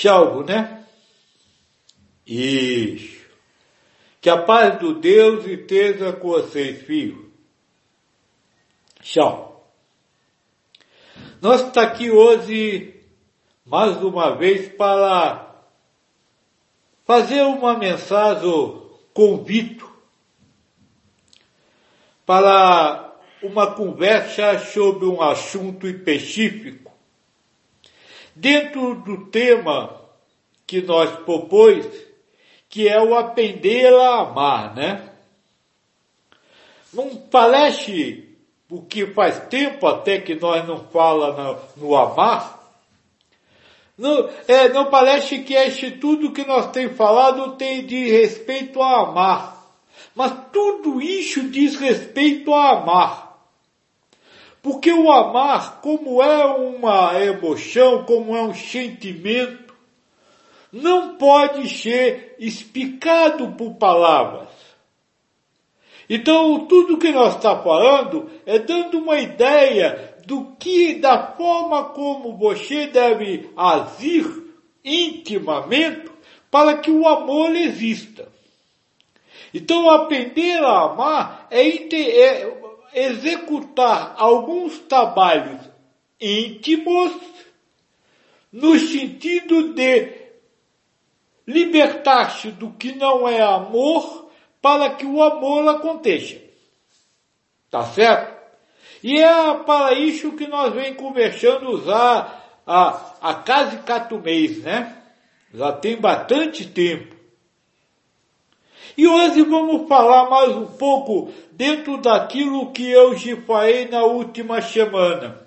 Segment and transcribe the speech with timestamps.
[0.00, 0.84] Chalvo, né?
[2.24, 3.26] Isso.
[4.20, 7.32] Que a paz do Deus esteja com vocês, filho.
[9.02, 9.68] Tchau.
[11.42, 12.94] Nós estamos aqui hoje,
[13.66, 15.52] mais uma vez, para
[17.04, 18.80] fazer uma mensagem
[19.12, 19.84] convite
[22.24, 26.88] para uma conversa sobre um assunto específico
[28.38, 30.00] dentro do tema
[30.66, 31.86] que nós propôs,
[32.68, 35.10] que é o aprender a amar, né?
[36.92, 38.36] Não parece,
[38.68, 41.32] porque faz tempo até que nós não fala
[41.76, 42.58] no, no amar,
[43.96, 49.00] não, é, não parece que este tudo que nós temos falado tem de respeito a
[49.02, 49.58] amar.
[50.14, 53.27] Mas tudo isso diz respeito a amar.
[54.62, 59.74] Porque o amar, como é uma emoção, como é um sentimento,
[60.72, 64.48] não pode ser explicado por palavras.
[66.10, 72.36] Então, tudo que nós está falando é dando uma ideia do que, da forma como
[72.36, 74.26] você deve agir
[74.84, 76.10] intimamente
[76.50, 78.28] para que o amor exista.
[79.52, 82.58] Então, aprender a amar é, é
[82.92, 85.60] executar alguns trabalhos
[86.20, 87.12] íntimos
[88.52, 90.18] no sentido de
[91.46, 94.30] libertar-se do que não é amor
[94.60, 96.36] para que o amor aconteça.
[97.70, 98.36] Tá certo?
[99.02, 103.34] E é para isso que nós vem conversando usar a, a
[103.86, 104.96] quatro meses, né?
[105.54, 107.17] Já tem bastante tempo.
[108.98, 114.60] E hoje vamos falar mais um pouco dentro daquilo que eu te falei na última
[114.60, 115.40] semana.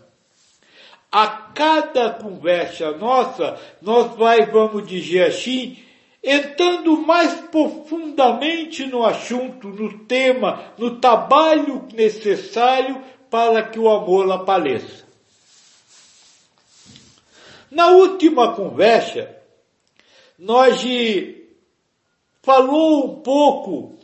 [1.11, 5.77] A cada conversa nossa, nós vai, vamos dizer assim,
[6.23, 15.03] entrando mais profundamente no assunto, no tema, no trabalho necessário para que o amor apareça.
[17.69, 19.35] Na última conversa,
[20.39, 20.79] nós
[22.41, 23.97] falou um pouco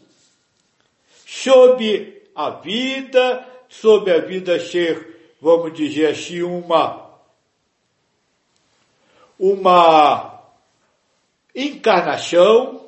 [1.26, 7.10] sobre a vida, sobre a vida ser, vamos dizer assim, uma,
[9.40, 10.44] uma
[11.56, 12.86] encarnação,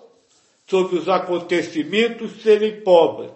[0.68, 3.32] sobre os acontecimentos serem pobres.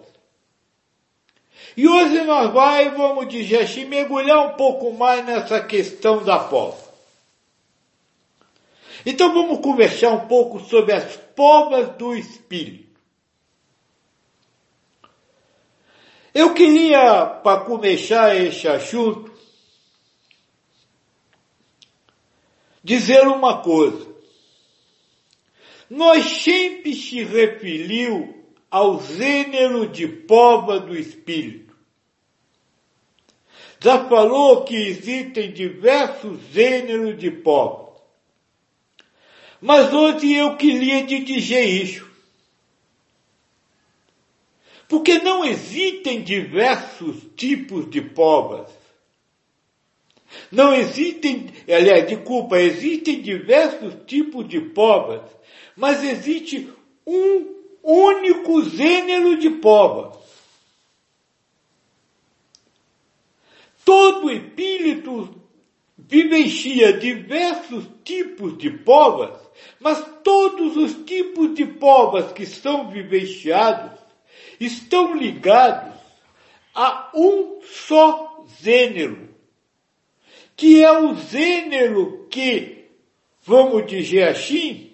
[1.76, 6.84] E hoje nós vai, vamos dizer assim, mergulhar um pouco mais nessa questão da pova.
[9.04, 13.00] Então vamos conversar um pouco sobre as povas do Espírito.
[16.34, 19.32] Eu queria, para começar este assunto,
[22.82, 24.12] dizer uma coisa.
[25.88, 31.76] Nós sempre se referiu ao gênero de pova do Espírito.
[33.80, 37.83] Já falou que existem diversos gêneros de pova.
[39.64, 42.06] Mas hoje eu queria te dizer isso.
[44.86, 48.70] Porque não existem diversos tipos de povas.
[50.52, 55.22] Não existem, aliás, desculpa, existem diversos tipos de povas,
[55.74, 56.70] mas existe
[57.06, 60.20] um único gênero de pova.
[63.82, 65.42] Todo espírito
[65.96, 69.43] vivencia diversos tipos de povas,
[69.80, 73.98] mas todos os tipos de povas que são vivenciados
[74.58, 75.94] estão ligados
[76.74, 79.28] a um só gênero,
[80.56, 82.88] que é o gênero que,
[83.42, 84.92] vamos dizer assim,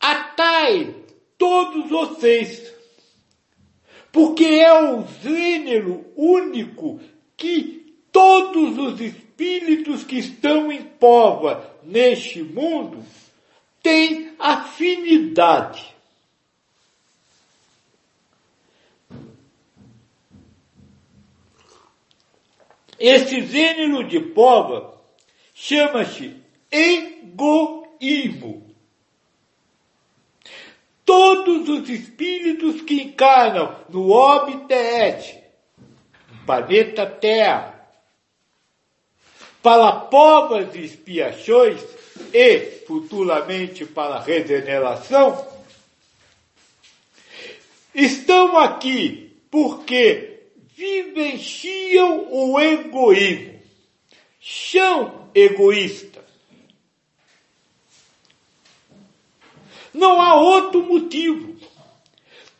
[0.00, 0.94] atrai
[1.38, 2.74] todos vocês,
[4.12, 7.00] porque é o gênero único
[7.36, 7.83] que
[8.14, 13.04] todos os espíritos que estão em pova neste mundo
[13.82, 15.92] têm afinidade.
[23.00, 24.94] Esse gênero de pova
[25.52, 26.36] chama-se
[26.70, 28.72] egoísmo.
[31.04, 35.42] Todos os espíritos que encarnam no no
[36.46, 37.73] planeta Terra,
[39.64, 41.80] para provas e expiações
[42.34, 45.48] e futuramente para regeneração,
[47.94, 50.40] estão aqui porque
[50.76, 53.58] vivenciam o egoísmo,
[54.38, 56.24] são egoístas.
[59.94, 61.54] Não há outro motivo.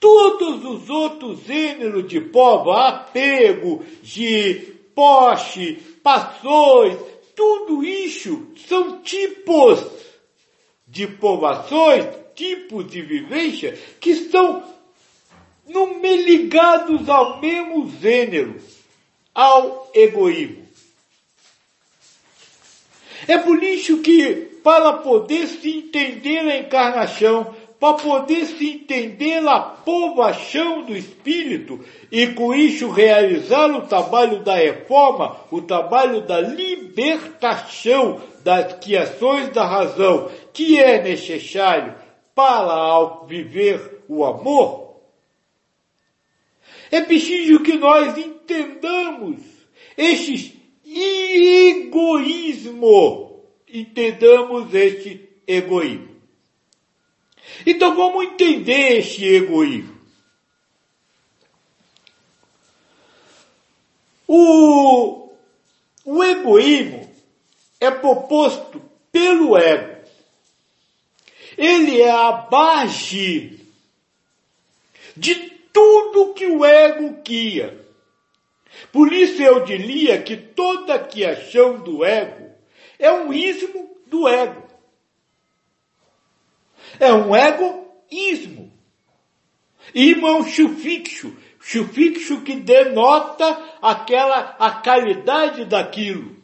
[0.01, 6.99] Todos os outros gêneros de povo, apego, de poste, passões,
[7.35, 9.85] tudo isso são tipos
[10.87, 14.63] de povoações, tipos de vivência que estão
[15.67, 18.61] no, ligados ao mesmo gênero,
[19.35, 20.65] ao egoísmo.
[23.27, 29.61] É por isso que, para poder se entender a encarnação, para poder se entender a
[29.61, 31.81] povoação do Espírito
[32.11, 39.67] e com isso realizar o trabalho da reforma, o trabalho da libertação das criações da
[39.67, 41.95] razão, que é necessário
[42.35, 44.85] para viver o amor,
[46.91, 49.41] é preciso que nós entendamos
[49.97, 50.53] esses
[52.05, 56.14] egoísmo, entendamos este egoísmo.
[57.67, 59.95] Então vamos entender este egoísmo.
[64.27, 65.31] O,
[66.05, 67.11] o egoísmo
[67.81, 68.83] é proposto
[69.13, 69.95] pelo ego.
[71.57, 73.61] Ele é a base
[75.17, 75.35] de
[75.73, 77.85] tudo que o ego quia.
[78.91, 82.51] Por isso eu diria que toda criação do ego
[82.99, 84.64] é um ismo do ego.
[86.99, 88.73] É um egoísmo.
[89.95, 96.37] Ismo é um sufixo, sufixo que denota aquela, a qualidade daquilo.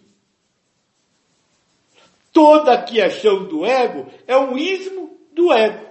[2.32, 5.88] Toda a criação do ego é um ismo do ego.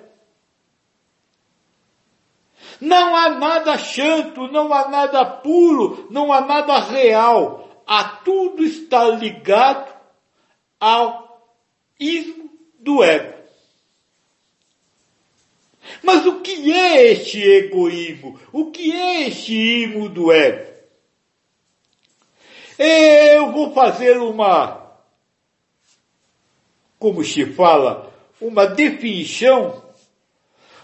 [2.79, 7.83] Não há nada santo, não há nada puro, não há nada real.
[7.85, 9.93] A tudo está ligado
[10.79, 11.43] ao
[11.99, 13.38] ismo do ego.
[16.03, 18.39] Mas o que é este egoísmo?
[18.51, 20.69] O que é este imo do ego?
[22.77, 24.95] Eu vou fazer uma,
[26.97, 29.83] como se fala, uma definição,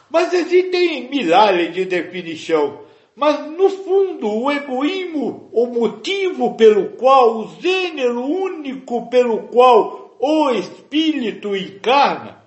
[0.09, 2.85] mas existem milhares de definições.
[3.15, 10.51] Mas no fundo, o egoísmo, o motivo pelo qual, o gênero único pelo qual o
[10.51, 12.43] espírito encarna,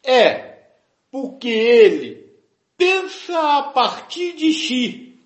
[0.00, 0.53] é
[1.14, 2.28] porque ele
[2.76, 5.16] pensa a partir de si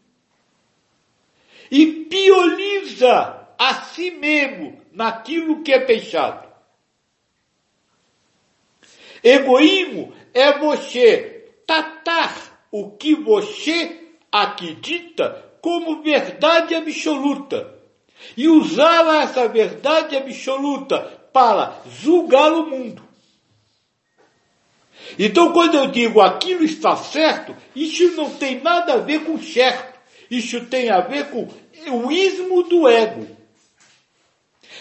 [1.71, 6.47] e pioliza a si mesmo naquilo que é pensado.
[9.25, 17.79] Egoísmo é você tratar o que você acredita como verdade absoluta
[18.37, 21.01] e usar essa verdade absoluta
[21.33, 23.08] para julgar o mundo.
[25.17, 29.99] Então, quando eu digo aquilo está certo, isso não tem nada a ver com certo.
[30.31, 31.49] Isso tem a ver com
[31.91, 33.39] o ismo do ego.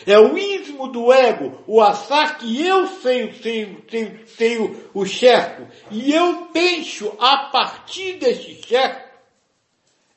[0.06, 5.06] É o ismo do ego, o achar que eu sei, sei, sei, sei o, o
[5.06, 9.08] certo e eu penso a partir desse certo,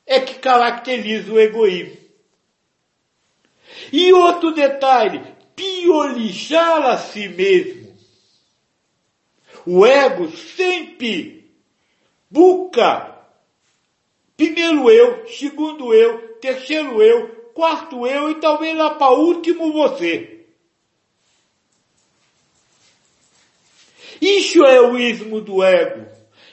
[0.05, 1.97] é que caracteriza o egoísmo.
[3.91, 5.21] E outro detalhe,
[5.55, 7.80] piolijar a si mesmo.
[9.65, 11.51] O ego sempre
[12.29, 13.11] busca
[14.35, 20.45] primeiro eu, segundo eu, terceiro eu, quarto eu e talvez lá para último você.
[24.19, 26.07] Isso é o ismo do ego.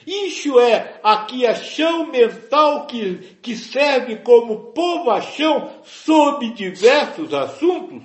[0.05, 8.03] Isso é a criação mental que, que serve como povoação sobre diversos assuntos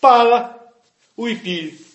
[0.00, 0.58] para
[1.16, 1.91] o espírito.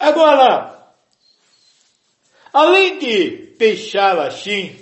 [0.00, 0.94] Agora,
[2.54, 4.74] além de peixar assim,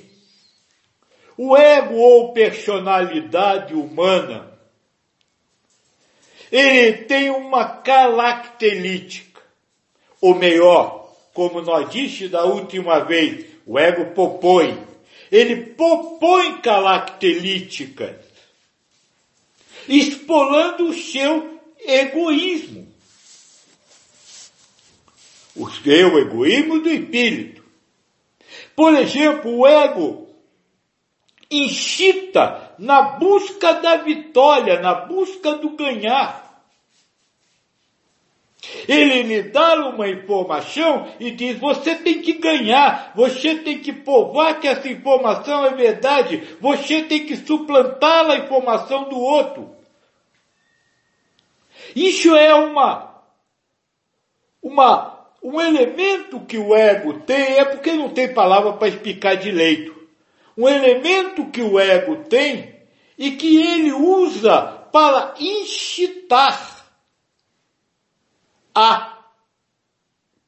[1.37, 4.57] o ego ou personalidade humana,
[6.53, 9.43] ele tem uma característica,
[10.21, 14.79] ou melhor, como nós disse da última vez, o ego propõe,
[15.33, 18.15] ele propõe características,
[19.89, 22.88] expolando o seu egoísmo
[25.59, 27.65] o seu egoísmo do espírito.
[28.75, 30.29] Por exemplo, o ego
[31.51, 36.47] incita na busca da vitória, na busca do ganhar.
[38.87, 44.61] Ele lhe dá uma informação e diz: você tem que ganhar, você tem que provar
[44.61, 49.77] que essa informação é verdade, você tem que suplantar a informação do outro.
[51.95, 53.23] Isso é uma,
[54.63, 59.97] uma, um elemento que o ego tem, é porque não tem palavra para explicar direito.
[60.57, 62.77] Um elemento que o ego tem
[63.17, 64.61] e que ele usa
[64.93, 66.87] para incitar
[68.75, 69.19] a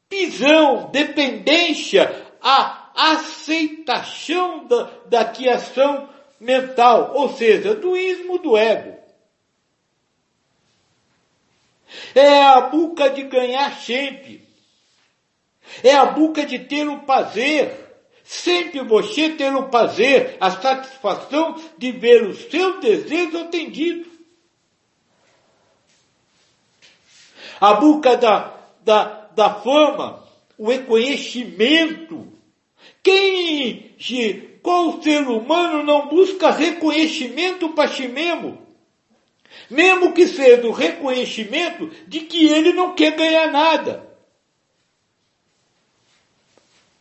[0.09, 8.99] pisão, dependência, a aceitação da, da criação mental, ou seja, do ismo do ego.
[12.15, 14.50] É a busca de ganhar sempre.
[15.83, 17.91] É a busca de ter o prazer.
[18.25, 24.09] Sempre você ter o prazer, a satisfação de ver o seu desejo atendido.
[27.61, 30.25] A busca da, da, da fama,
[30.57, 32.29] o reconhecimento.
[33.03, 33.97] Quem,
[34.63, 38.59] qual ser humano não busca reconhecimento para si mesmo?
[39.69, 44.10] Mesmo que seja o reconhecimento de que ele não quer ganhar nada.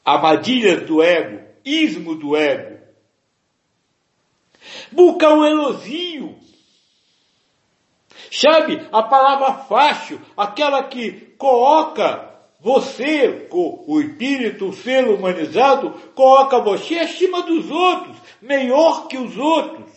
[0.10, 2.80] Armadilhas do ego, ismo do ego.
[4.92, 6.36] Busca o elogio.
[8.32, 12.28] Sabe, a palavra fácil, aquela que coloca
[12.60, 19.89] você, o espírito, o ser humanizado, coloca você acima dos outros, melhor que os outros.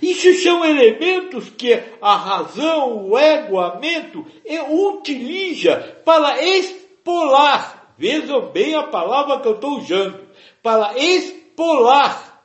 [0.00, 4.24] Isso são elementos que a razão, o ego, a mente
[4.70, 10.26] utiliza para expolar, vejam bem a palavra que eu estou usando,
[10.62, 12.44] para expolar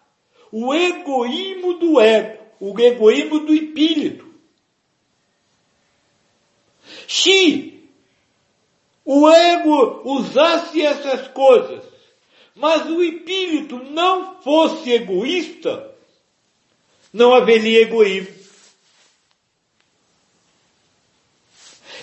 [0.51, 4.33] o egoísmo do ego, o egoísmo do espírito.
[7.07, 7.87] Se
[9.05, 11.83] o ego usasse essas coisas,
[12.55, 15.91] mas o espírito não fosse egoísta,
[17.11, 18.42] não haveria egoísmo.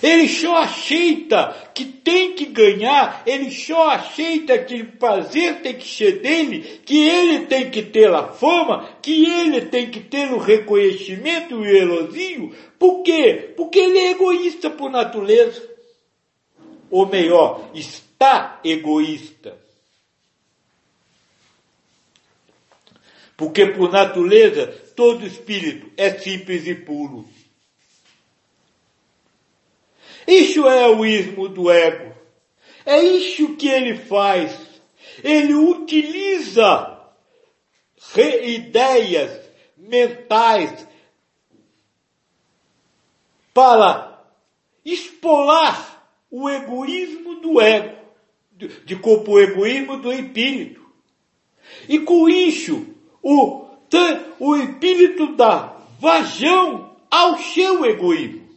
[0.01, 5.87] Ele só aceita que tem que ganhar, ele só aceita que o prazer tem que
[5.87, 10.39] ser dele, que ele tem que ter a fama, que ele tem que ter o
[10.39, 12.55] reconhecimento e o elogio.
[12.79, 13.53] Por quê?
[13.55, 15.69] Porque ele é egoísta por natureza.
[16.89, 19.57] Ou melhor, está egoísta.
[23.37, 27.25] Porque por natureza todo espírito é simples e puro.
[30.27, 32.13] Isso é o ismo do ego.
[32.85, 34.57] É isso que ele faz.
[35.23, 36.99] Ele utiliza
[38.43, 40.87] ideias mentais
[43.53, 44.23] para
[44.83, 47.97] expolar o egoísmo do ego,
[48.85, 50.81] de corpo egoísmo do espírito.
[51.87, 52.87] E com isso,
[53.21, 53.61] o
[54.39, 58.49] o espírito dá vazão ao seu egoísmo.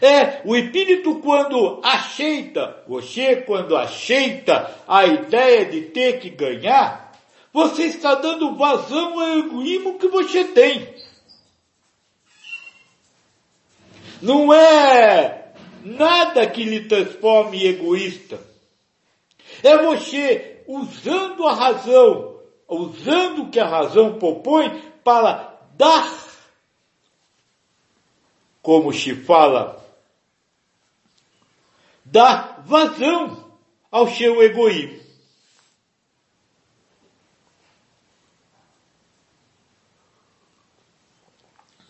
[0.00, 7.12] É, o espírito quando aceita, você quando aceita a ideia de ter que ganhar,
[7.52, 10.94] você está dando vazão ao egoísmo que você tem.
[14.20, 15.52] Não é
[15.84, 18.40] nada que lhe transforme egoísta.
[19.62, 22.32] É você usando a razão
[22.72, 26.10] usando o que a razão propõe para dar,
[28.62, 29.84] como se fala,
[32.04, 33.52] dar vazão
[33.90, 35.02] ao seu egoísmo.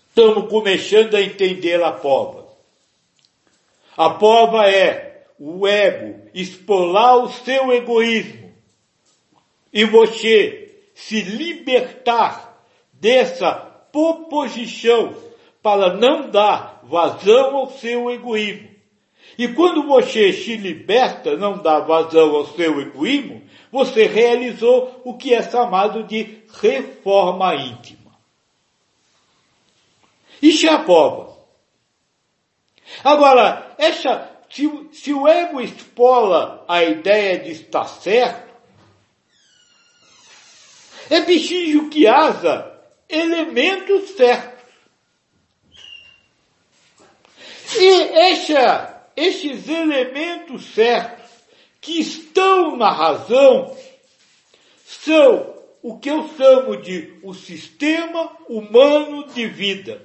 [0.08, 2.46] Estamos começando a entender a prova.
[3.96, 8.52] A prova é o ego expolar o seu egoísmo
[9.72, 12.62] e você se libertar
[12.92, 15.31] dessa proposição
[15.62, 18.72] para não dar vazão ao seu egoísmo.
[19.38, 25.32] E quando você se liberta, não dá vazão ao seu egoísmo, você realizou o que
[25.32, 28.12] é chamado de reforma íntima.
[30.42, 31.32] Isso é a prova.
[33.02, 38.52] Agora, essa, se, se o ego expola a ideia de estar certo,
[41.08, 42.70] é preciso que haja
[43.08, 44.51] elementos certos.
[47.78, 51.30] E essa, esses elementos certos
[51.80, 53.76] que estão na razão
[54.84, 60.00] são o que eu chamo de o sistema humano de vida.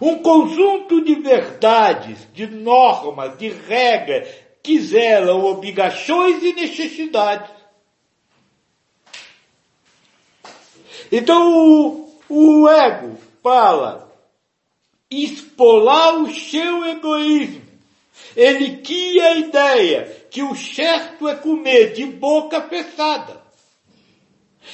[0.00, 4.28] Um conjunto de verdades, de normas, de regras
[4.62, 7.62] que zelam obrigações e necessidades
[11.12, 14.08] Então o, o ego para
[15.12, 17.62] expolar o seu egoísmo,
[18.36, 23.42] ele tinha a ideia que o certo é comer de boca fechada.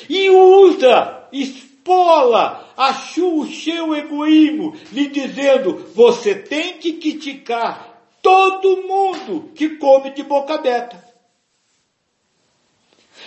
[0.09, 7.89] E usa, espola, achou o seu egoísmo, lhe dizendo, você tem que criticar
[8.23, 11.03] todo mundo que come de boca aberta.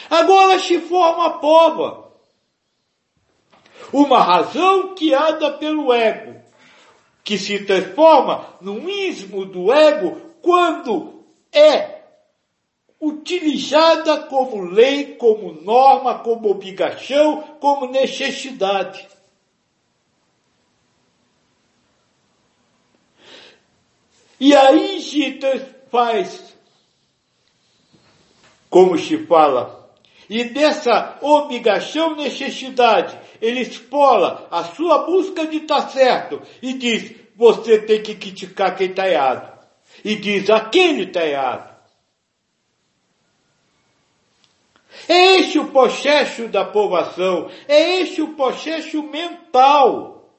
[0.09, 2.11] Agora se forma a prova.
[3.91, 6.39] Uma razão que anda pelo ego,
[7.23, 12.01] que se transforma num ismo do ego quando é
[12.99, 19.07] utilizada como lei, como norma, como obrigação, como necessidade.
[24.39, 25.39] E aí se
[25.89, 26.55] faz,
[28.69, 29.80] como se fala,
[30.31, 37.79] e dessa obrigação, necessidade, ele expola a sua busca de estar certo e diz, você
[37.79, 39.59] tem que criticar quem está errado.
[40.05, 41.69] E diz, aquele está errado.
[45.05, 50.29] É este o processo da povoação, é este o processo mental.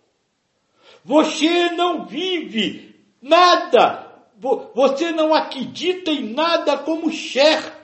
[1.04, 4.10] Você não vive nada,
[4.74, 7.81] você não acredita em nada como certo.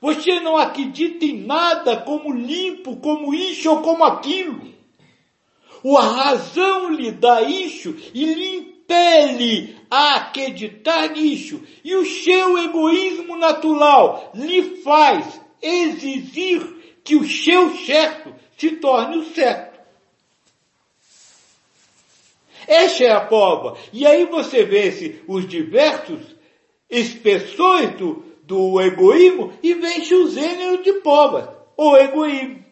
[0.00, 4.74] Você não acredita em nada como limpo, como isso ou como aquilo.
[5.96, 11.62] A razão lhe dá isso e lhe impele a acreditar nisso.
[11.84, 19.24] E o seu egoísmo natural lhe faz exigir que o seu certo se torne o
[19.32, 19.76] certo.
[22.66, 23.78] Essa é a prova.
[23.92, 26.34] E aí você vê os diversos
[26.90, 32.64] expressões do, do egoísmo e vence o gênero de provas, o egoísmo.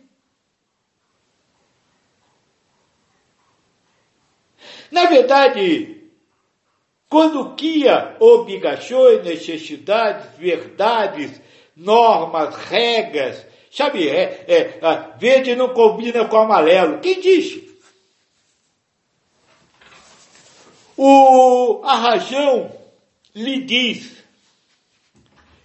[4.90, 6.04] Na verdade,
[7.08, 11.40] quando cria obrigações, necessidades, verdades,
[11.76, 17.74] normas, regras, sabe, é, é, verde não combina com amarelo, quem disse?
[20.96, 22.70] O Arrajão
[23.34, 24.23] lhe diz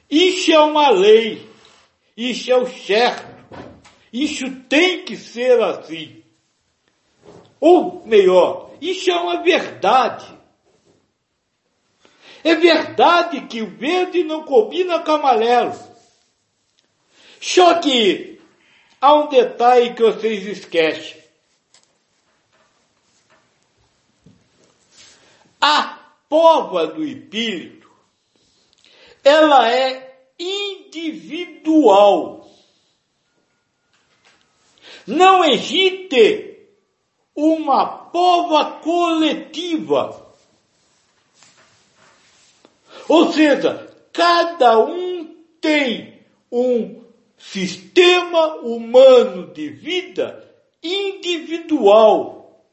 [0.10, 1.48] isso é uma lei.
[2.18, 3.28] Isso é o certo.
[4.12, 6.24] Isso tem que ser assim.
[7.60, 10.38] Ou melhor, isso é uma verdade.
[12.44, 15.78] É verdade que o verde não combina com o amarelo.
[17.40, 18.42] Só que
[19.00, 21.20] há um detalhe que vocês esquecem.
[25.62, 27.79] A pova do espírito
[29.24, 32.46] ela é individual.
[35.06, 36.68] Não existe
[37.36, 40.26] uma prova coletiva.
[43.08, 47.04] Ou seja, cada um tem um
[47.38, 50.48] sistema humano de vida
[50.84, 52.66] individual.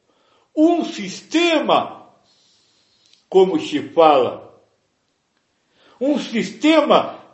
[0.54, 2.10] Um sistema,
[3.28, 4.45] como se fala,
[6.00, 7.24] um sistema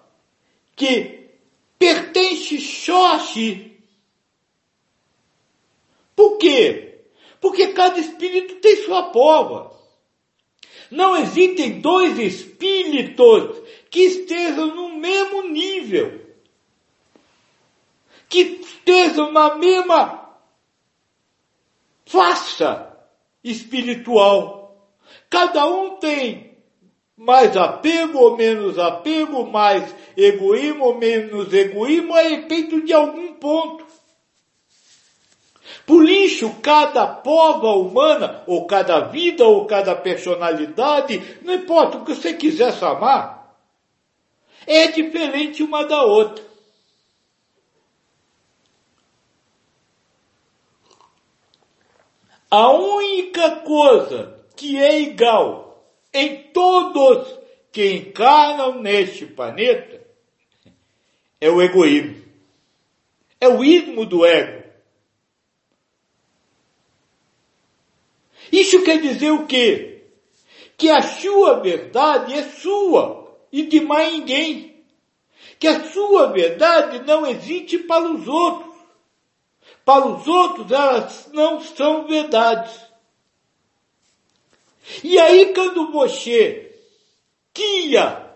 [0.76, 1.30] que
[1.78, 3.76] pertence só a si.
[6.14, 7.00] Por quê?
[7.40, 9.72] Porque cada espírito tem sua prova.
[10.90, 16.20] Não existem dois espíritos que estejam no mesmo nível,
[18.28, 20.38] que estejam na mesma
[22.04, 22.94] faça
[23.42, 24.92] espiritual.
[25.28, 26.51] Cada um tem
[27.22, 33.86] mais apego ou menos apego, mais egoísmo ou menos egoísmo, a respeito de algum ponto.
[35.86, 42.12] Por isso, cada prova humana, ou cada vida, ou cada personalidade, não importa o que
[42.12, 43.56] você quiser chamar,
[44.66, 46.44] é diferente uma da outra.
[52.50, 55.71] A única coisa que é igual
[56.12, 57.38] em todos
[57.70, 60.00] que encarnam neste planeta
[61.40, 62.22] é o egoísmo.
[63.40, 64.62] É o ismo do ego.
[68.52, 70.04] Isso quer dizer o quê?
[70.76, 74.84] Que a sua verdade é sua e de mais ninguém.
[75.58, 78.72] Que a sua verdade não existe para os outros.
[79.84, 82.91] Para os outros elas não são verdades.
[85.02, 86.74] E aí quando você
[87.52, 88.30] quia,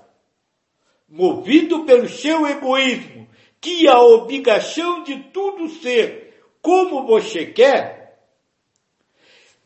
[1.09, 3.29] movido pelo seu egoísmo,
[3.61, 8.21] que a obrigação de tudo ser como você quer,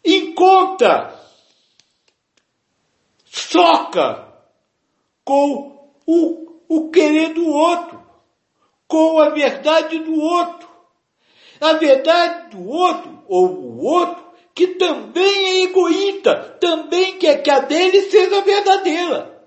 [0.05, 1.19] encontra,
[3.25, 4.29] soca
[5.25, 8.01] com o, o querer do outro,
[8.87, 10.69] com a verdade do outro.
[11.61, 17.61] A verdade do outro, ou o outro, que também é egoísta, também quer que a
[17.61, 19.41] dele seja verdadeira.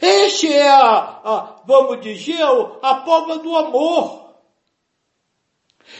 [0.00, 2.42] Este é a, a vamos dizer,
[2.82, 4.26] a prova do amor.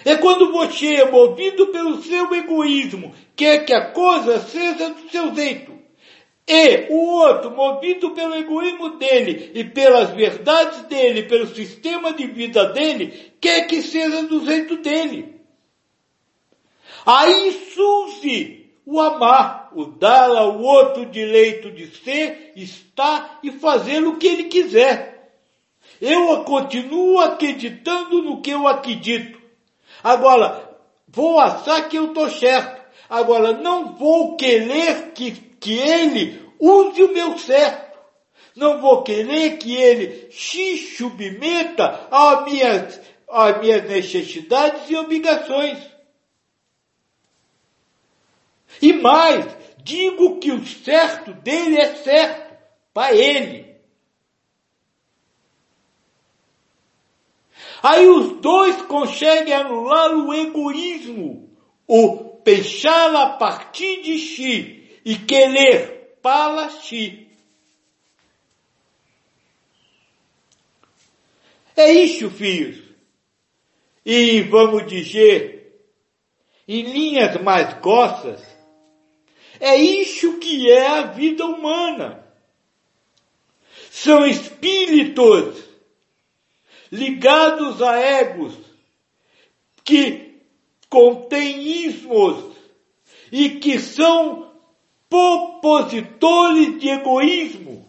[0.05, 5.35] É quando você é movido pelo seu egoísmo, quer que a coisa seja do seu
[5.35, 5.77] jeito.
[6.47, 12.67] E o outro, movido pelo egoísmo dele e pelas verdades dele, pelo sistema de vida
[12.67, 15.36] dele, quer que seja do jeito dele.
[17.07, 24.17] Aí surge o amar, o dar ao outro direito de ser, estar e fazer o
[24.17, 25.33] que ele quiser.
[26.01, 29.41] Eu continuo acreditando no que eu acredito.
[30.03, 30.69] Agora,
[31.07, 32.83] vou achar que eu estou certo.
[33.09, 37.97] Agora, não vou querer que, que ele use o meu certo.
[38.57, 45.96] Não vou querer que ele se submeta às minhas, às minhas necessidades e obrigações.
[48.81, 49.47] E mais,
[49.83, 52.57] digo que o certo dele é certo
[52.93, 53.77] para ele.
[57.83, 61.49] Aí os dois conseguem anular o egoísmo,
[61.87, 67.29] o pensar a partir de si e querer para si.
[71.77, 72.83] É isso, filhos.
[74.05, 75.87] E vamos dizer,
[76.67, 78.56] em linhas mais grossas,
[79.61, 82.25] é isso que é a vida humana.
[83.91, 85.65] São espíritos
[86.91, 88.55] ligados a egos
[89.83, 90.43] que
[90.89, 92.57] contêm ismos
[93.33, 94.53] e que são
[95.09, 97.87] propositores de egoísmo,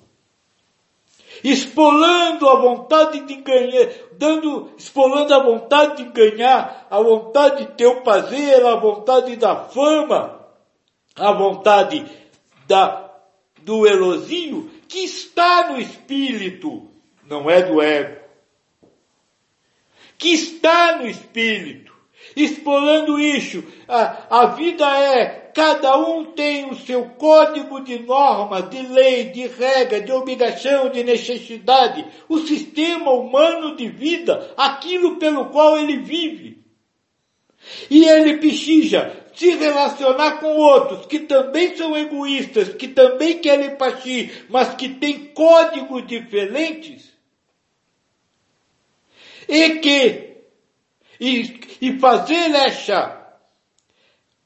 [1.44, 7.88] expolando a vontade de ganhar, dando, expolando a vontade de ganhar, a vontade de ter
[7.88, 10.47] o prazer, a vontade da fama,
[11.18, 12.06] a vontade
[12.68, 13.12] da,
[13.62, 16.90] do elogio que está no espírito,
[17.28, 18.18] não é do ego.
[20.18, 21.96] Que está no espírito.
[22.36, 28.82] Explorando isso, a, a vida é, cada um tem o seu código de normas, de
[28.82, 35.78] lei, de regra, de obrigação, de necessidade, o sistema humano de vida, aquilo pelo qual
[35.78, 36.64] ele vive.
[37.90, 44.48] E ele precisa se relacionar com outros que também são egoístas, que também querem partir,
[44.50, 47.16] mas que têm códigos diferentes,
[49.48, 50.38] e que,
[51.20, 53.38] e, e fazer essa,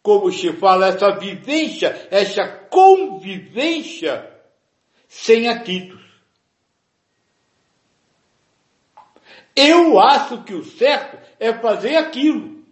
[0.04, 4.30] como se fala, essa vivência, essa convivência
[5.08, 6.02] sem atritos.
[9.56, 12.66] Eu acho que o certo é fazer aquilo.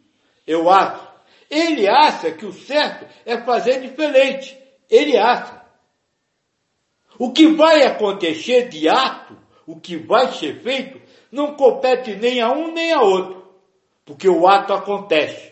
[0.46, 1.09] Eu acho.
[1.50, 4.58] Ele acha que o certo é fazer diferente.
[4.90, 5.60] Ele acha.
[7.18, 12.52] O que vai acontecer de ato, o que vai ser feito, não compete nem a
[12.52, 13.46] um nem a outro,
[14.06, 15.52] porque o ato acontece.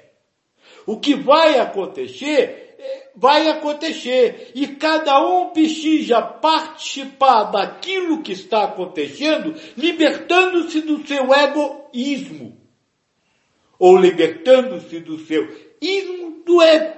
[0.85, 4.51] O que vai acontecer, é, vai acontecer.
[4.55, 12.57] E cada um precisa participar daquilo que está acontecendo, libertando-se do seu egoísmo.
[13.77, 15.66] Ou libertando-se do seu
[16.45, 16.97] do ego.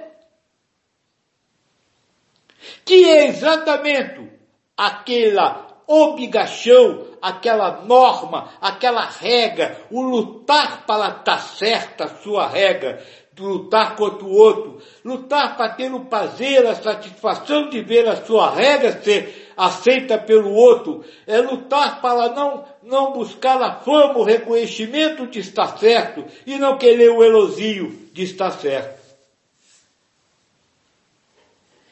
[2.84, 4.30] Que é exatamente
[4.76, 13.02] aquela obrigação, aquela norma, aquela regra, o lutar para estar certa a sua regra,
[13.38, 18.50] lutar contra o outro, lutar para ter o prazer, a satisfação de ver a sua
[18.50, 25.26] regra ser aceita pelo outro, é lutar para não, não buscar a fama, o reconhecimento
[25.26, 28.98] de estar certo e não querer o elogio de estar certo.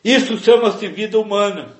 [0.03, 1.77] Isso chama-se vida humana.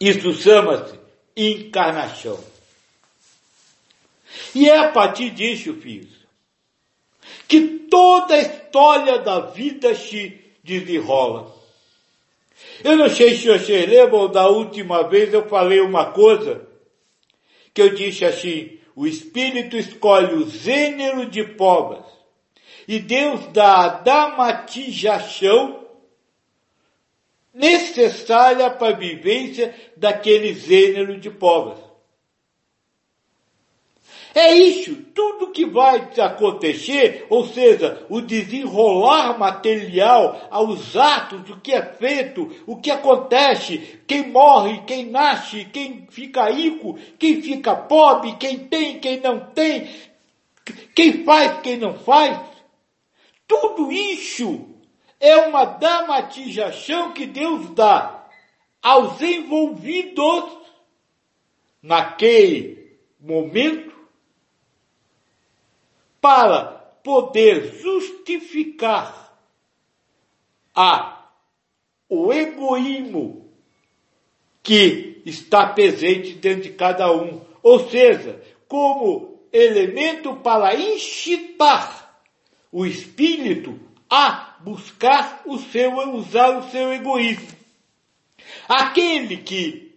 [0.00, 0.98] Isso chama-se
[1.36, 2.42] encarnação.
[4.54, 6.14] E é a partir disso, filhos,
[7.46, 7.60] que
[7.90, 11.59] toda a história da vida se desenrola.
[12.82, 16.66] Eu não sei se vocês lembram, da última vez eu falei uma coisa,
[17.74, 22.04] que eu disse assim, o Espírito escolhe o gênero de povas,
[22.88, 25.86] e Deus dá a dramatização
[27.52, 31.89] necessária para a vivência daquele gênero de povas.
[34.34, 41.72] É isso, tudo que vai acontecer, ou seja, o desenrolar material, aos atos, o que
[41.72, 48.36] é feito, o que acontece, quem morre, quem nasce, quem fica rico, quem fica pobre,
[48.36, 49.88] quem tem, quem não tem,
[50.94, 52.38] quem faz, quem não faz.
[53.48, 54.68] Tudo isso
[55.18, 58.28] é uma dramatização que Deus dá
[58.80, 60.44] aos envolvidos
[61.82, 63.89] naquele momento
[66.20, 66.62] para
[67.02, 69.38] poder justificar
[70.74, 71.16] a
[72.08, 73.48] o egoísmo
[74.62, 82.20] que está presente dentro de cada um, ou seja, como elemento para incitar
[82.72, 83.78] o espírito
[84.08, 87.48] a buscar o seu, usar o seu egoísmo.
[88.68, 89.94] Aquele que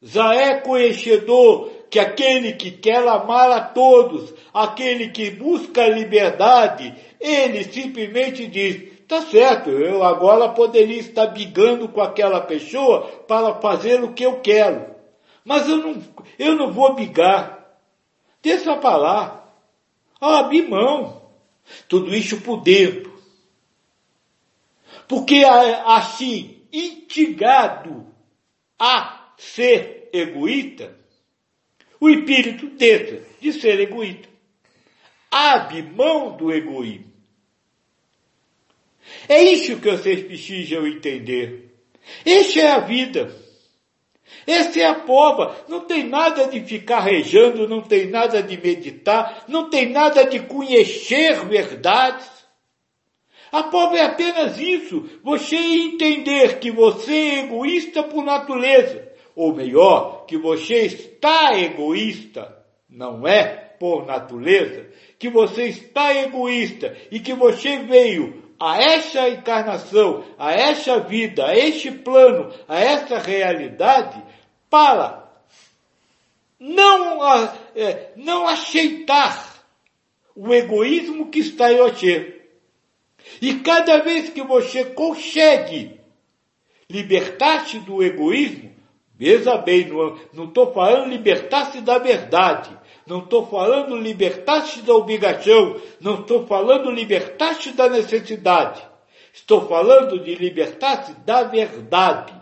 [0.00, 6.94] já é conhecedor que aquele que quer amar a todos, aquele que busca a liberdade,
[7.18, 14.04] ele simplesmente diz, tá certo, eu agora poderia estar brigando com aquela pessoa para fazer
[14.04, 14.94] o que eu quero.
[15.42, 16.02] Mas eu não,
[16.38, 17.66] eu não vou brigar.
[18.42, 19.48] Deixa para lá.
[20.20, 21.22] Ah, mão.
[21.88, 23.10] Tudo isso por dentro.
[25.08, 28.06] Porque assim, instigado
[28.78, 31.05] a ser egoísta,
[32.00, 34.28] o espírito deixa de ser egoísta.
[35.30, 37.12] Abre mão do egoísmo.
[39.28, 41.74] É isso que vocês precisam entender.
[42.24, 43.34] Essa é a vida.
[44.46, 45.64] Essa é a prova.
[45.68, 50.40] Não tem nada de ficar rejando, não tem nada de meditar, não tem nada de
[50.40, 52.28] conhecer verdades.
[53.50, 55.08] A prova é apenas isso.
[55.22, 59.05] Você entender que você é egoísta por natureza
[59.36, 62.56] ou melhor, que você está egoísta,
[62.88, 63.44] não é
[63.78, 64.86] por natureza,
[65.18, 71.54] que você está egoísta e que você veio a essa encarnação, a essa vida, a
[71.54, 74.22] este plano, a essa realidade,
[74.70, 75.30] para
[76.58, 77.22] não,
[77.74, 79.62] é, não aceitar
[80.34, 82.40] o egoísmo que está em você.
[83.42, 86.00] E cada vez que você consegue
[86.88, 88.75] libertar-se do egoísmo,
[89.18, 89.88] Veja bem,
[90.32, 92.70] não estou falando libertar-se da verdade,
[93.06, 98.82] não estou falando libertar-se da obrigação, não estou falando libertar-se da necessidade.
[99.32, 102.34] Estou falando de libertar-se da verdade.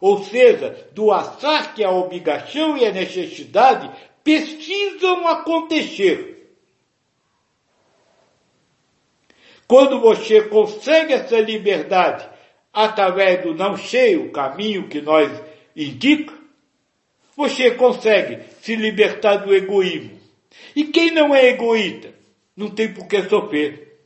[0.00, 3.90] Ou seja, do achar que a obrigação e a necessidade
[4.22, 6.34] precisam acontecer.
[9.66, 12.28] Quando você consegue essa liberdade
[12.72, 15.30] através do não cheio, o caminho que nós
[15.74, 16.34] indica,
[17.36, 20.20] você consegue se libertar do egoísmo.
[20.74, 22.14] E quem não é egoísta
[22.56, 23.98] não tem por que sofrer.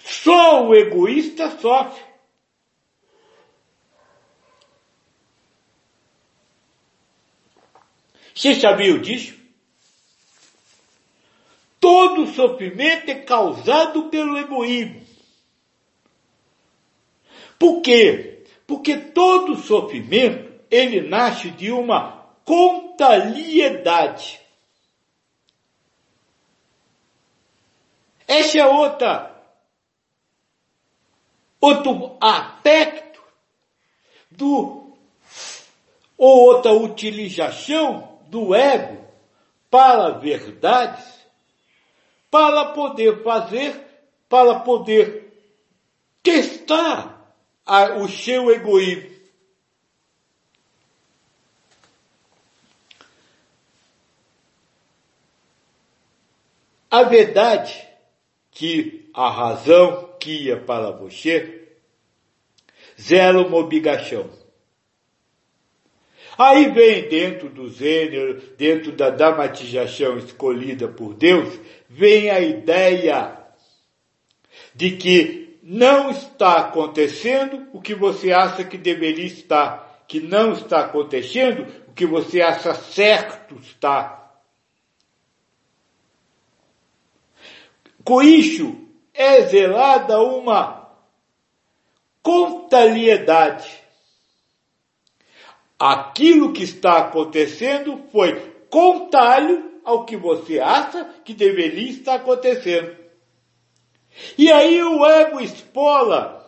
[0.00, 2.02] Só o egoísta sofre.
[8.34, 9.36] Você sabia disso?
[11.80, 15.04] Todo sofrimento é causado pelo egoísmo.
[17.58, 18.37] Por quê?
[18.68, 24.38] Porque todo sofrimento, ele nasce de uma contrariedade.
[28.28, 29.42] Esse é outra,
[31.58, 33.22] outro aspecto
[34.30, 34.92] do,
[36.18, 39.02] ou outra utilização do ego
[39.70, 41.06] para verdades,
[42.30, 43.82] para poder fazer,
[44.28, 45.32] para poder
[46.22, 47.17] testar
[47.68, 49.18] a, o seu egoísmo.
[56.90, 57.86] A verdade
[58.50, 61.68] que a razão que ia para você
[62.98, 64.30] zela uma obrigação.
[66.38, 73.36] Aí vem dentro do gênero, dentro da dramatização escolhida por Deus, vem a ideia
[74.74, 80.80] de que não está acontecendo o que você acha que deveria estar, que não está
[80.80, 84.32] acontecendo o que você acha certo está.
[88.02, 90.90] Com isso, é zelada uma
[92.22, 93.70] contrariedade.
[95.78, 102.97] Aquilo que está acontecendo foi contrário ao que você acha que deveria estar acontecendo.
[104.36, 106.38] E aí o ego espola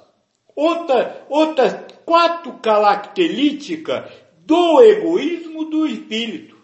[0.55, 4.11] outra, outras quatro características
[4.45, 6.57] do egoísmo do espírito.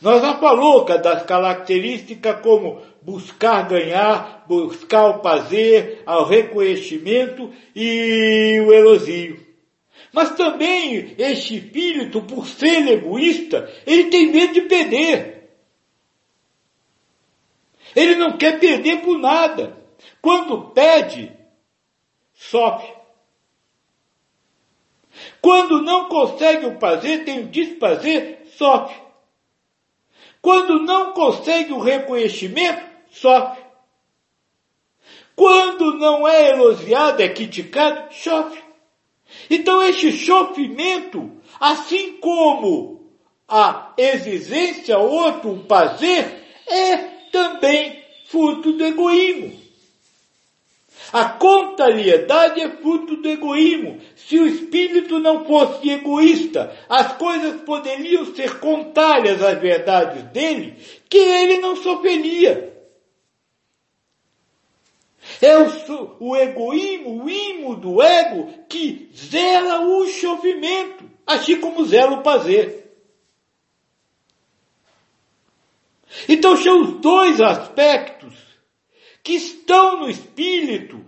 [0.00, 8.72] Nós já falou das características como buscar ganhar, buscar o prazer, o reconhecimento e o
[8.72, 9.44] elogio.
[10.12, 15.50] Mas também este espírito, por ser egoísta, ele tem medo de perder.
[17.94, 19.85] Ele não quer perder por nada.
[20.20, 21.32] Quando pede,
[22.34, 22.94] sofre.
[25.40, 28.96] Quando não consegue o prazer, tem o desprazer, sofre.
[30.42, 33.64] Quando não consegue o reconhecimento, sofre.
[35.34, 38.62] Quando não é elogiado, é criticado, sofre.
[39.50, 41.30] Então este sofrimento,
[41.60, 43.10] assim como
[43.48, 46.96] a exigência, outro, o prazer, é
[47.30, 49.65] também fruto do egoísmo.
[51.12, 54.00] A contrariedade é fruto do egoísmo.
[54.16, 60.76] Se o espírito não fosse egoísta, as coisas poderiam ser contrárias às verdades dele,
[61.08, 62.74] que ele não sofreria.
[65.40, 72.18] É o, o egoísmo, o imo do ego, que zela o sofrimento, assim como zela
[72.18, 72.84] o prazer.
[76.28, 78.45] Então são os dois aspectos
[79.26, 81.04] que estão no espírito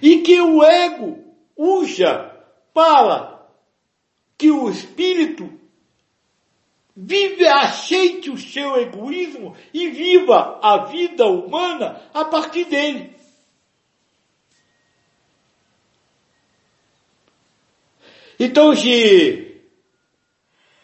[0.00, 1.22] e que o ego
[1.54, 2.34] usa
[2.72, 3.46] para
[4.38, 5.52] que o espírito
[6.96, 13.14] vive, aceite o seu egoísmo e viva a vida humana a partir dele.
[18.40, 19.60] Então, se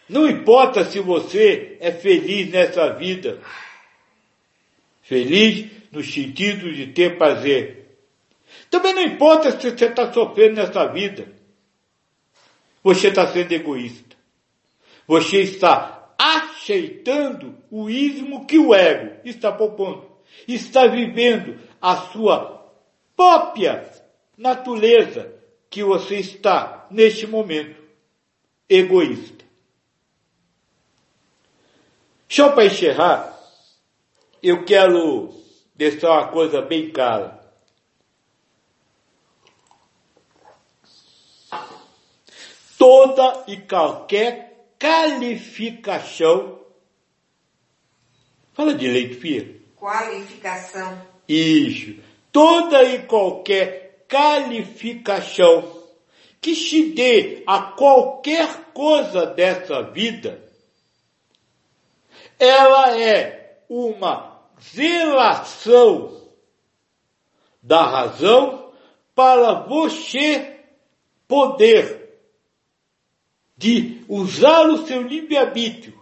[0.07, 3.41] não importa se você é feliz nessa vida,
[5.01, 7.99] feliz no sentido de ter prazer.
[8.71, 11.33] Também não importa se você está sofrendo nessa vida.
[12.83, 14.17] Você está sendo egoísta.
[15.07, 20.11] Você está aceitando o ismo que o ego está propondo.
[20.49, 22.73] Está vivendo a sua
[23.17, 23.89] própria
[24.37, 25.33] natureza
[25.71, 27.81] que você está neste momento
[28.69, 29.45] egoísta.
[32.29, 33.39] Só para encerrar,
[34.43, 35.44] eu quero
[35.75, 37.43] deixar uma coisa bem clara.
[42.79, 46.61] Toda e qualquer qualificação.
[48.53, 49.55] Fala direito, filha.
[49.77, 51.01] Qualificação.
[51.29, 51.97] Isso.
[52.31, 55.83] Toda e qualquer qualificação
[56.41, 60.43] que se dê a qualquer coisa dessa vida,
[62.39, 64.34] ela é uma
[64.73, 66.31] zelação
[67.63, 68.73] da razão
[69.15, 70.61] para você
[71.29, 72.05] poder
[73.57, 75.99] de usar o seu livre-arbítrio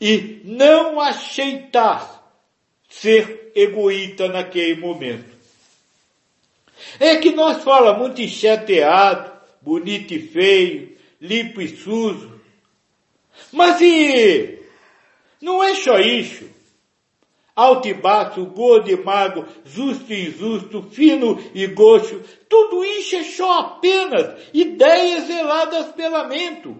[0.00, 2.22] e não aceitar
[2.88, 5.36] ser egoísta naquele momento.
[7.00, 12.40] É que nós falamos muito enxeteado, bonito e feio, limpo e sujo.
[13.52, 14.62] Mas e
[15.40, 16.55] não é só isso
[17.56, 23.24] alto e baixo, gordo e magro, justo e injusto, fino e gosto, tudo isso é
[23.24, 26.76] só apenas ideias zeladas pela mente,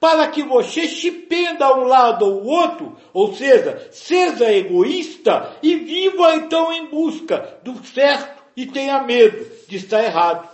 [0.00, 6.34] para que você se penda um lado ou outro, ou seja, seja egoísta e viva
[6.34, 10.48] então em busca do certo e tenha medo de estar errado.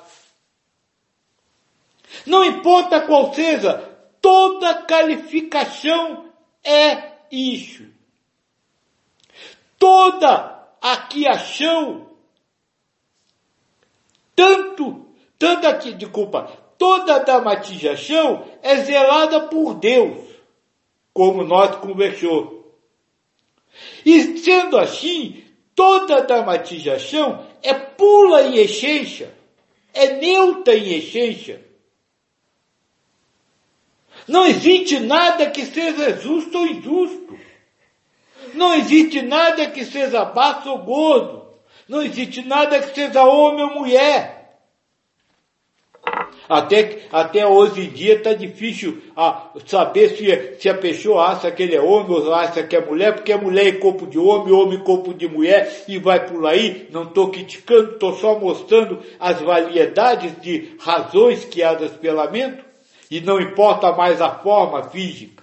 [2.27, 3.83] Não importa qual seja,
[4.20, 6.27] toda qualificação
[6.62, 7.93] é isso
[9.79, 12.11] toda a criação,
[14.35, 15.07] tanto,
[15.39, 20.19] tanto aqui, desculpa, toda dramatização é zelada por Deus,
[21.13, 22.77] como nós conversou.
[24.05, 29.35] E sendo assim, toda dramatização é pula em essência,
[29.93, 31.64] é neutra em essência.
[34.27, 37.24] Não existe nada que seja justo ou injusto.
[38.55, 41.44] Não existe nada que seja baixo ou gordo.
[41.88, 44.34] Não existe nada que seja homem ou mulher.
[46.48, 51.62] Até, até hoje em dia está difícil a, saber se, se a pessoa acha que
[51.62, 54.52] ele é homem ou acha que é mulher, porque é mulher em corpo de homem,
[54.52, 56.86] homem em corpo de mulher, e vai por aí.
[56.90, 62.62] Não estou criticando, estou só mostrando as variedades de razões criadas pela mente,
[63.11, 65.42] e não importa mais a forma física.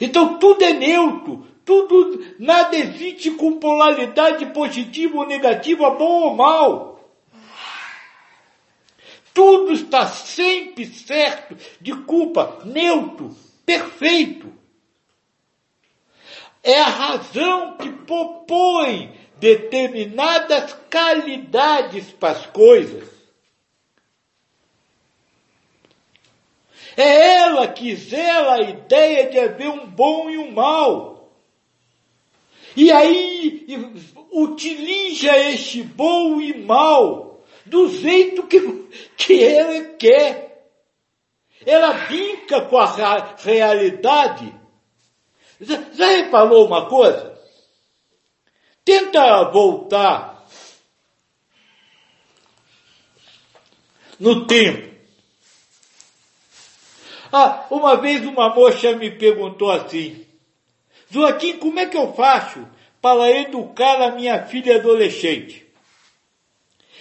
[0.00, 6.98] Então tudo é neutro, tudo, nada existe com polaridade positiva ou negativa, bom ou mal.
[9.34, 14.52] Tudo está sempre certo, de culpa, neutro, perfeito.
[16.62, 23.08] é a razão que propõe determinadas qualidades para as coisas.
[26.96, 31.17] É ela que zela a ideia de haver um bom e um mal.
[32.76, 33.66] E aí
[34.32, 38.60] utiliza este bom e mal do jeito que,
[39.16, 40.68] que ela quer.
[41.66, 44.54] Ela brinca com a realidade.
[45.60, 47.36] Já, já reparou uma coisa?
[48.84, 50.46] Tenta voltar
[54.18, 54.88] no tempo.
[57.30, 60.26] Ah, uma vez uma moça me perguntou assim,
[61.10, 62.66] Joaquim, como é que eu faço
[63.00, 65.66] para educar a minha filha adolescente?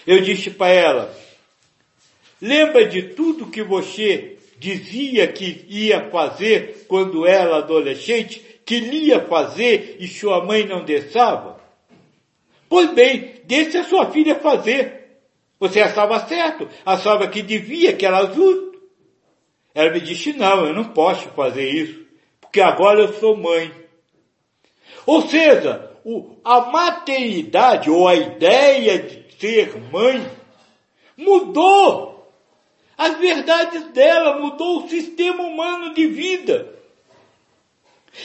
[0.05, 1.17] Eu disse para ela,
[2.41, 9.97] lembra de tudo que você dizia que ia fazer quando era adolescente, que ia fazer
[9.99, 11.59] e sua mãe não deixava?
[12.69, 15.19] Pois bem, deixe a sua filha fazer.
[15.59, 18.79] Você achava certo, achava que devia, que era justo.
[19.73, 22.05] Ela me disse, não, eu não posso fazer isso,
[22.39, 23.71] porque agora eu sou mãe.
[25.07, 30.29] Ou seja, o, a maternidade ou a ideia de ser mãe
[31.15, 32.29] mudou
[32.97, 36.75] as verdades dela, mudou o sistema humano de vida.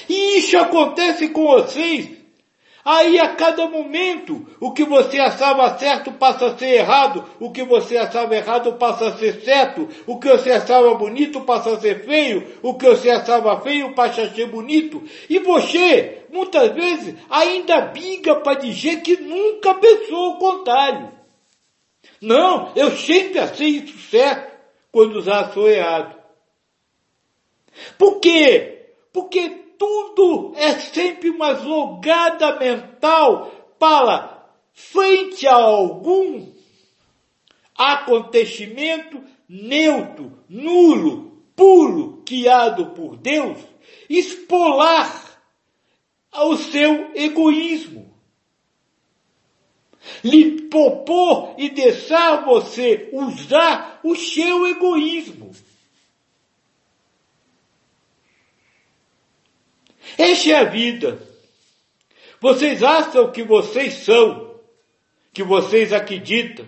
[0.08, 2.21] E isso acontece com vocês
[2.84, 7.62] Aí a cada momento, o que você achava certo passa a ser errado, o que
[7.62, 12.04] você achava errado passa a ser certo, o que você achava bonito passa a ser
[12.04, 15.00] feio, o que você achava feio passa a ser bonito.
[15.30, 21.08] E você, muitas vezes, ainda biga para dizer que nunca pensou o contrário.
[22.20, 24.50] Não, eu sempre achei isso certo,
[24.90, 26.16] quando já sou errado.
[27.96, 28.86] Por quê?
[29.12, 36.52] Porque tudo é sempre uma jogada mental para, frente a algum
[37.74, 43.58] acontecimento neutro, nulo, puro, criado por Deus,
[44.08, 45.42] expolar
[46.30, 48.16] ao seu egoísmo.
[50.22, 55.50] Lhe propor e deixar você usar o seu egoísmo.
[60.18, 61.18] Esta é a vida.
[62.40, 64.56] Vocês acham que vocês são,
[65.32, 66.66] que vocês acreditam,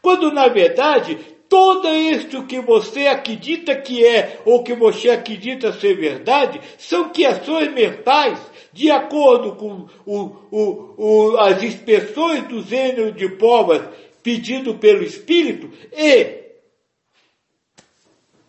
[0.00, 1.18] quando na verdade
[1.48, 7.72] todo isto que você acredita que é ou que você acredita ser verdade são criações
[7.72, 8.38] mentais
[8.72, 13.82] de acordo com o, o, o, as inspeções do gênero de provas
[14.22, 16.48] pedido pelo Espírito e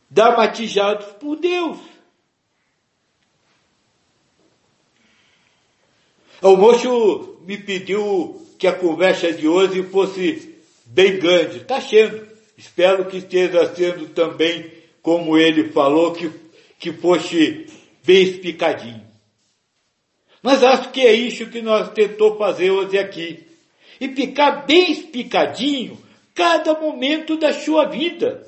[0.09, 1.77] dramatizados por Deus.
[6.41, 11.57] O moço me pediu que a conversa de hoje fosse bem grande.
[11.57, 12.27] Está sendo.
[12.57, 14.71] Espero que esteja sendo também,
[15.01, 16.31] como ele falou, que,
[16.77, 17.67] que fosse
[18.05, 19.01] bem explicadinho.
[20.41, 23.45] Mas acho que é isso que nós tentou fazer hoje aqui.
[23.99, 25.97] E ficar bem explicadinho
[26.33, 28.47] cada momento da sua vida.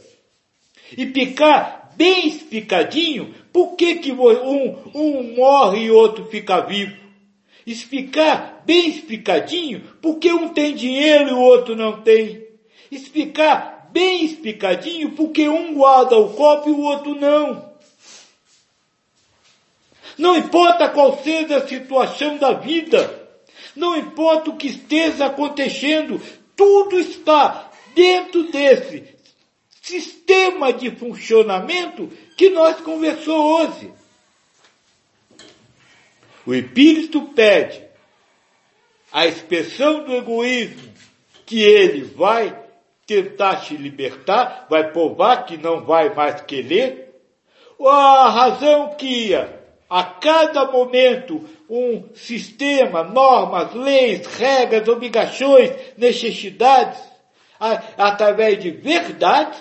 [0.98, 7.01] E ficar bem explicadinho por que, que um, um morre e outro fica vivo
[7.66, 12.46] explicar bem explicadinho porque um tem dinheiro e o outro não tem.
[12.92, 17.72] Explicar bem explicadinho porque um guarda o copo e o outro não.
[20.18, 23.30] Não importa qual seja a situação da vida,
[23.76, 26.22] não importa o que esteja acontecendo,
[26.56, 29.04] tudo está dentro desse
[29.82, 32.08] sistema de funcionamento
[32.38, 33.92] que nós conversou hoje.
[36.52, 37.82] O espírito pede
[39.10, 40.92] a expressão do egoísmo
[41.46, 42.54] que ele vai
[43.08, 47.22] tentar se libertar, vai provar que não vai mais querer,
[47.80, 49.34] ou a razão que
[49.90, 57.02] a cada momento um sistema, normas, leis, regras, obrigações, necessidades,
[57.58, 59.58] a, através de verdades,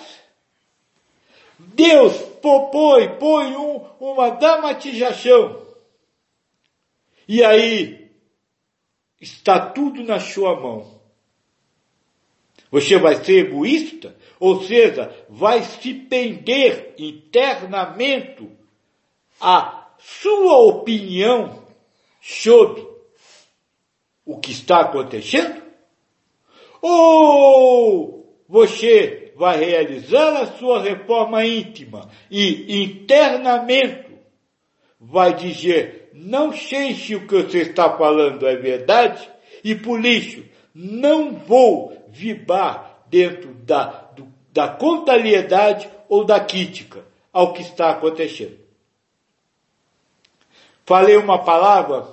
[1.57, 5.60] Deus propõe, põe um, uma dramatização
[7.33, 8.11] e aí,
[9.21, 10.99] está tudo na sua mão.
[12.69, 18.49] Você vai ser egoísta, ou seja, vai se pender internamente
[19.39, 21.65] a sua opinião
[22.19, 22.85] sobre
[24.25, 25.63] o que está acontecendo?
[26.81, 34.11] Ou você vai realizar a sua reforma íntima e internamente
[34.99, 39.29] vai dizer, não sei se o que você está falando é verdade,
[39.63, 40.43] e por lixo,
[40.73, 43.85] não vou vibrar dentro da,
[44.15, 48.59] do, da contrariedade ou da crítica ao que está acontecendo.
[50.85, 52.07] Falei uma palavra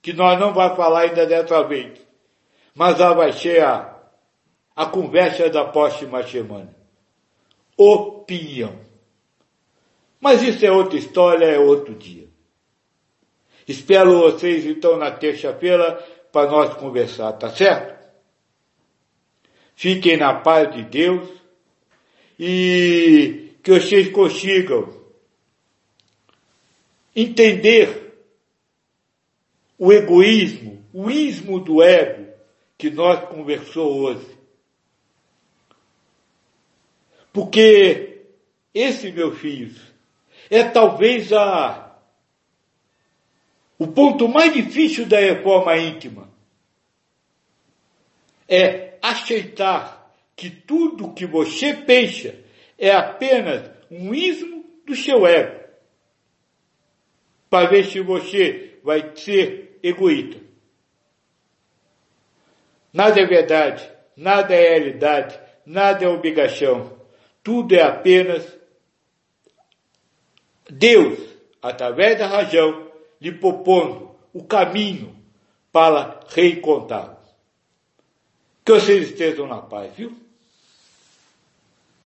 [0.00, 2.00] que nós não vamos falar ainda dessa vez,
[2.74, 3.96] mas ela vai ser a,
[4.74, 6.74] a conversa da próxima semana.
[7.76, 8.80] Opinião.
[10.20, 12.21] Mas isso é outra história, é outro dia.
[13.66, 15.94] Espero vocês então na terça-feira
[16.32, 18.02] para nós conversar, tá certo?
[19.74, 21.28] Fiquem na paz de Deus
[22.38, 25.00] e que vocês consigam
[27.14, 28.14] entender
[29.78, 32.32] o egoísmo, o ismo do ego
[32.78, 34.26] que nós conversou hoje.
[37.32, 38.26] Porque
[38.74, 39.80] esse, meus filhos,
[40.50, 41.81] é talvez a
[43.82, 46.30] o ponto mais difícil da reforma íntima.
[48.48, 52.32] É aceitar que tudo que você pensa
[52.78, 55.62] é apenas um ismo do seu ego
[57.50, 60.40] para ver se você vai ser egoísta.
[62.92, 67.00] Nada é verdade, nada é realidade, nada é obrigação.
[67.42, 68.46] Tudo é apenas
[70.70, 71.18] Deus,
[71.60, 72.91] através da razão,
[73.22, 75.14] lhe propondo o caminho
[75.70, 77.16] para reencontrá-lo.
[78.64, 80.12] Que vocês estejam na paz, viu?